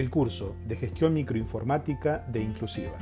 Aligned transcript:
el 0.00 0.10
curso 0.10 0.56
de 0.66 0.76
gestión 0.76 1.12
microinformática 1.12 2.24
de 2.28 2.40
Inclusiva. 2.40 2.96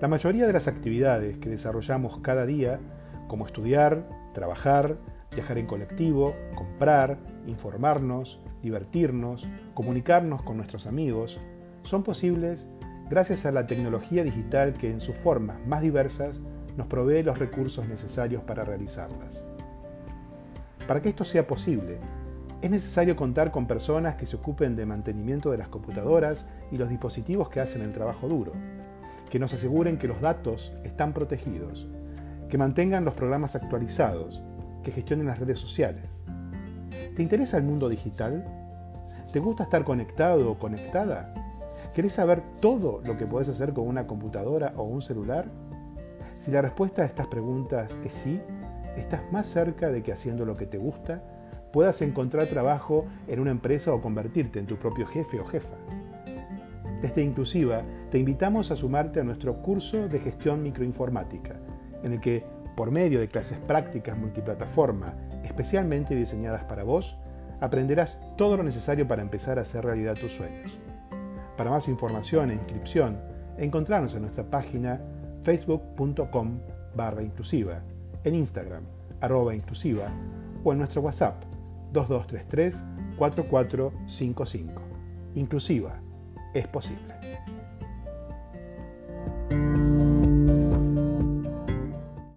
La 0.00 0.08
mayoría 0.08 0.46
de 0.46 0.52
las 0.52 0.68
actividades 0.68 1.36
que 1.38 1.50
desarrollamos 1.50 2.18
cada 2.20 2.46
día, 2.46 2.80
como 3.28 3.46
estudiar, 3.46 4.08
trabajar, 4.32 4.96
viajar 5.34 5.58
en 5.58 5.66
colectivo, 5.66 6.34
comprar, 6.54 7.18
informarnos, 7.46 8.40
divertirnos, 8.62 9.46
comunicarnos 9.74 10.42
con 10.42 10.56
nuestros 10.56 10.86
amigos, 10.86 11.38
son 11.82 12.02
posibles 12.02 12.66
gracias 13.10 13.44
a 13.44 13.52
la 13.52 13.66
tecnología 13.66 14.24
digital 14.24 14.72
que 14.72 14.90
en 14.90 15.00
sus 15.00 15.14
formas 15.16 15.64
más 15.66 15.82
diversas 15.82 16.40
nos 16.76 16.86
provee 16.86 17.22
los 17.22 17.38
recursos 17.38 17.86
necesarios 17.86 18.42
para 18.42 18.64
realizarlas. 18.64 19.44
Para 20.88 21.02
que 21.02 21.10
esto 21.10 21.24
sea 21.24 21.46
posible, 21.46 21.98
es 22.64 22.70
necesario 22.70 23.14
contar 23.14 23.50
con 23.50 23.66
personas 23.66 24.14
que 24.14 24.24
se 24.24 24.36
ocupen 24.36 24.74
de 24.74 24.86
mantenimiento 24.86 25.50
de 25.50 25.58
las 25.58 25.68
computadoras 25.68 26.46
y 26.72 26.78
los 26.78 26.88
dispositivos 26.88 27.50
que 27.50 27.60
hacen 27.60 27.82
el 27.82 27.92
trabajo 27.92 28.26
duro, 28.26 28.52
que 29.30 29.38
nos 29.38 29.52
aseguren 29.52 29.98
que 29.98 30.08
los 30.08 30.22
datos 30.22 30.72
están 30.82 31.12
protegidos, 31.12 31.86
que 32.48 32.56
mantengan 32.56 33.04
los 33.04 33.12
programas 33.12 33.54
actualizados, 33.54 34.40
que 34.82 34.92
gestionen 34.92 35.26
las 35.26 35.40
redes 35.40 35.58
sociales. 35.58 36.08
¿Te 37.14 37.22
interesa 37.22 37.58
el 37.58 37.64
mundo 37.64 37.90
digital? 37.90 38.42
¿Te 39.30 39.40
gusta 39.40 39.64
estar 39.64 39.84
conectado 39.84 40.50
o 40.50 40.58
conectada? 40.58 41.34
¿Querés 41.94 42.14
saber 42.14 42.40
todo 42.62 43.02
lo 43.04 43.18
que 43.18 43.26
puedes 43.26 43.50
hacer 43.50 43.74
con 43.74 43.86
una 43.86 44.06
computadora 44.06 44.72
o 44.76 44.84
un 44.84 45.02
celular? 45.02 45.50
Si 46.32 46.50
la 46.50 46.62
respuesta 46.62 47.02
a 47.02 47.04
estas 47.04 47.26
preguntas 47.26 47.94
es 48.06 48.14
sí, 48.14 48.40
estás 48.96 49.20
más 49.32 49.46
cerca 49.48 49.90
de 49.90 50.02
que 50.02 50.14
haciendo 50.14 50.46
lo 50.46 50.56
que 50.56 50.64
te 50.64 50.78
gusta 50.78 51.22
puedas 51.74 52.00
encontrar 52.02 52.46
trabajo 52.46 53.04
en 53.26 53.40
una 53.40 53.50
empresa 53.50 53.92
o 53.92 54.00
convertirte 54.00 54.60
en 54.60 54.66
tu 54.66 54.76
propio 54.76 55.08
jefe 55.08 55.40
o 55.40 55.44
jefa. 55.44 55.74
Desde 57.02 57.24
Inclusiva 57.24 57.82
te 58.12 58.18
invitamos 58.20 58.70
a 58.70 58.76
sumarte 58.76 59.18
a 59.18 59.24
nuestro 59.24 59.60
curso 59.60 60.06
de 60.06 60.20
gestión 60.20 60.62
microinformática, 60.62 61.56
en 62.04 62.12
el 62.12 62.20
que, 62.20 62.44
por 62.76 62.92
medio 62.92 63.18
de 63.18 63.26
clases 63.26 63.58
prácticas 63.58 64.16
multiplataforma 64.16 65.16
especialmente 65.42 66.14
diseñadas 66.14 66.62
para 66.62 66.84
vos, 66.84 67.18
aprenderás 67.60 68.20
todo 68.36 68.56
lo 68.56 68.62
necesario 68.62 69.08
para 69.08 69.22
empezar 69.22 69.58
a 69.58 69.62
hacer 69.62 69.84
realidad 69.84 70.14
tus 70.14 70.30
sueños. 70.30 70.78
Para 71.56 71.72
más 71.72 71.88
información 71.88 72.52
e 72.52 72.54
inscripción, 72.54 73.18
encontrarnos 73.58 74.14
en 74.14 74.22
nuestra 74.22 74.44
página 74.44 75.00
facebook.com 75.42 76.60
barra 76.94 77.24
inclusiva, 77.24 77.82
en 78.22 78.36
Instagram, 78.36 78.84
arroba 79.20 79.56
inclusiva, 79.56 80.08
o 80.62 80.72
en 80.72 80.78
nuestro 80.78 81.02
WhatsApp 81.02 81.53
2233 81.94 82.84
4455. 83.16 84.82
Inclusiva, 85.34 86.00
es 86.52 86.68
posible. 86.68 87.14